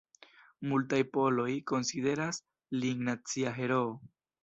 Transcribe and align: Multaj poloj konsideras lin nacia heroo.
Multaj 0.71 0.99
poloj 1.17 1.47
konsideras 1.73 2.43
lin 2.83 3.07
nacia 3.11 3.57
heroo. 3.63 3.97